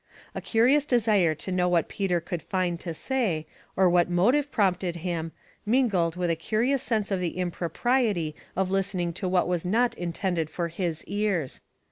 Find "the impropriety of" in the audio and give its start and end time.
7.19-8.71